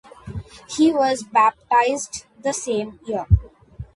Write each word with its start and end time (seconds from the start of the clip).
He 0.67 0.91
was 0.91 1.21
baptized 1.21 2.25
that 2.41 2.55
same 2.55 2.99
year. 3.05 3.27